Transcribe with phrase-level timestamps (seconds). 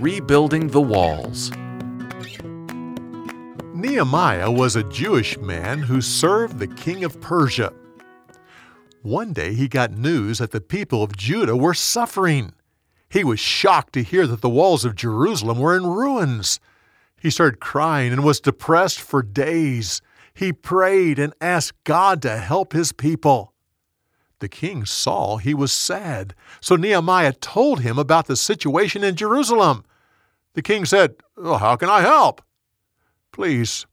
[0.00, 1.50] Rebuilding the Walls.
[3.74, 7.72] Nehemiah was a Jewish man who served the king of Persia.
[9.02, 12.52] One day he got news that the people of Judah were suffering.
[13.08, 16.60] He was shocked to hear that the walls of Jerusalem were in ruins.
[17.20, 20.00] He started crying and was depressed for days.
[20.32, 23.52] He prayed and asked God to help his people.
[24.38, 29.84] The king saw he was sad, so Nehemiah told him about the situation in Jerusalem.
[30.58, 32.42] The king said, oh, How can I help?
[33.30, 33.86] Please,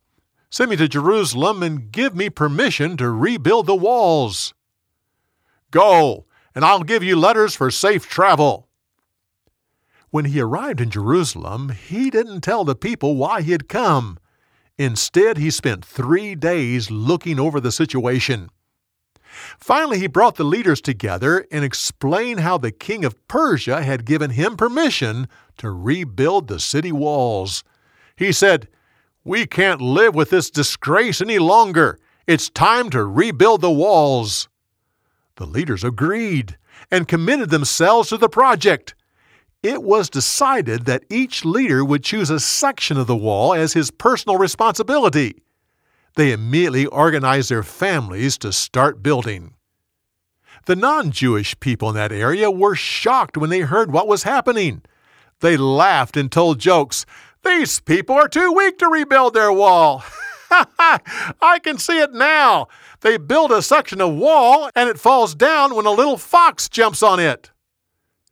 [0.50, 4.56] send me to Jerusalem and give me permission to rebuild the walls.
[5.70, 6.26] Go,
[6.56, 8.68] and I'll give you letters for safe travel.
[10.10, 14.18] When he arrived in Jerusalem, he didn't tell the people why he had come.
[14.76, 18.50] Instead, he spent three days looking over the situation.
[19.60, 24.32] Finally, he brought the leaders together and explained how the king of Persia had given
[24.32, 25.28] him permission
[25.58, 27.64] to rebuild the city walls.
[28.16, 28.68] He said,
[29.24, 32.00] We can't live with this disgrace any longer.
[32.28, 34.50] It's time to rebuild the walls.
[35.36, 36.58] The leaders agreed
[36.92, 38.96] and committed themselves to the project.
[39.62, 43.92] It was decided that each leader would choose a section of the wall as his
[43.92, 45.42] personal responsibility.
[46.16, 49.56] They immediately organized their families to start building.
[50.66, 54.82] The non Jewish people in that area were shocked when they heard what was happening.
[55.42, 57.06] They laughed and told jokes.
[57.44, 60.04] These people are too weak to rebuild their wall.
[60.50, 62.68] I can see it now.
[63.02, 67.04] They build a section of wall and it falls down when a little fox jumps
[67.04, 67.52] on it.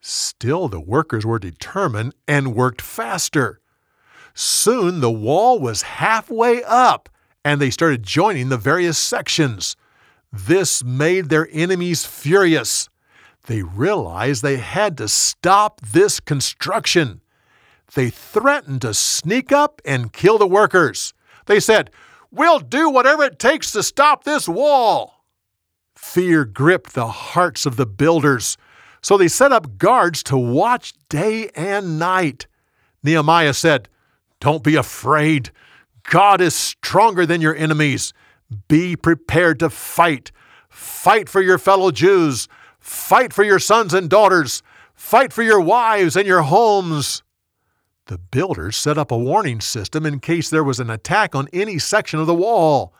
[0.01, 3.59] Still, the workers were determined and worked faster.
[4.33, 7.09] Soon the wall was halfway up
[7.43, 9.75] and they started joining the various sections.
[10.31, 12.89] This made their enemies furious.
[13.45, 17.21] They realized they had to stop this construction.
[17.93, 21.13] They threatened to sneak up and kill the workers.
[21.45, 21.91] They said,
[22.31, 25.23] We'll do whatever it takes to stop this wall.
[25.95, 28.57] Fear gripped the hearts of the builders,
[29.01, 32.47] so they set up guards to watch day and night.
[33.03, 33.89] Nehemiah said,
[34.39, 35.51] Don't be afraid.
[36.09, 38.13] God is stronger than your enemies.
[38.67, 40.31] Be prepared to fight.
[40.69, 42.47] Fight for your fellow Jews.
[42.79, 44.61] Fight for your sons and daughters.
[44.93, 47.23] Fight for your wives and your homes.
[48.07, 51.79] The builders set up a warning system in case there was an attack on any
[51.79, 52.93] section of the wall.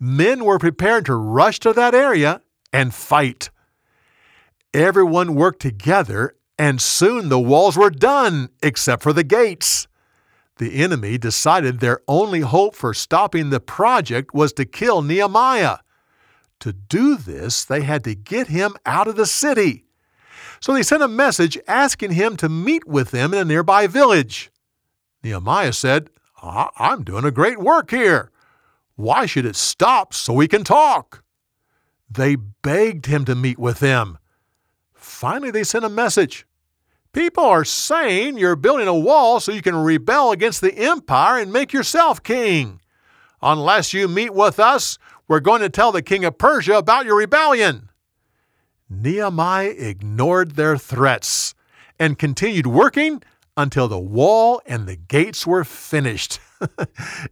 [0.00, 2.40] Men were prepared to rush to that area
[2.72, 3.50] and fight.
[4.72, 9.88] Everyone worked together, and soon the walls were done, except for the gates.
[10.58, 15.78] The enemy decided their only hope for stopping the project was to kill Nehemiah.
[16.60, 19.84] To do this, they had to get him out of the city.
[20.60, 24.50] So they sent a message asking him to meet with them in a nearby village.
[25.22, 26.08] Nehemiah said,
[26.42, 28.30] I'm doing a great work here.
[28.94, 31.22] Why should it stop so we can talk?
[32.10, 34.16] They begged him to meet with them.
[34.94, 36.46] Finally, they sent a message.
[37.16, 41.50] People are saying you're building a wall so you can rebel against the empire and
[41.50, 42.78] make yourself king.
[43.40, 47.16] Unless you meet with us, we're going to tell the king of Persia about your
[47.16, 47.88] rebellion.
[48.90, 51.54] Nehemiah ignored their threats
[51.98, 53.22] and continued working
[53.56, 56.38] until the wall and the gates were finished.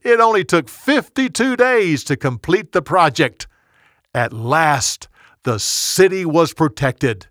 [0.03, 3.47] it only took 52 days to complete the project.
[4.15, 5.09] At last,
[5.43, 7.27] the city was protected.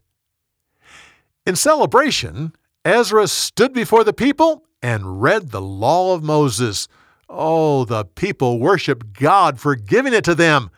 [1.45, 2.55] In celebration,
[2.85, 6.87] Ezra stood before the people and read the law of Moses.
[7.27, 10.69] Oh, the people worshiped God for giving it to them.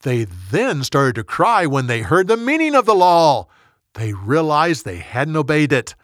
[0.00, 3.48] They then started to cry when they heard the meaning of the law.
[3.92, 5.94] They realized they hadn't obeyed it.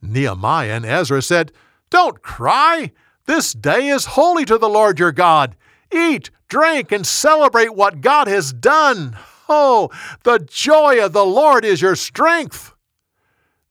[0.00, 1.52] Nehemiah and Ezra said,
[1.90, 2.92] Don't cry.
[3.26, 5.54] This day is holy to the Lord your God.
[5.92, 9.18] Eat, drink, and celebrate what God has done.
[9.48, 9.90] Oh,
[10.22, 12.75] the joy of the Lord is your strength.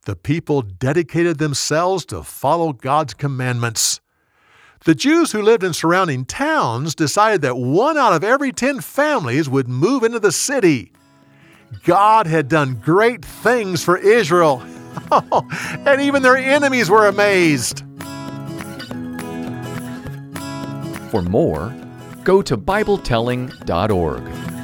[0.05, 4.01] The people dedicated themselves to follow God's commandments.
[4.83, 9.49] The Jews who lived in surrounding towns decided that one out of every ten families
[9.49, 10.91] would move into the city.
[11.85, 14.61] God had done great things for Israel,
[15.11, 17.79] and even their enemies were amazed.
[21.09, 21.73] For more,
[22.23, 24.54] go to BibleTelling.org.